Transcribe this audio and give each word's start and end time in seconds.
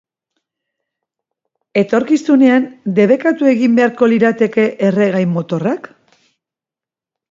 Etorkizunean 1.81 2.67
debekatu 3.03 3.53
egin 3.55 3.79
beharko 3.83 4.13
lirateke 4.17 4.69
erregai-motorrak? 4.93 5.97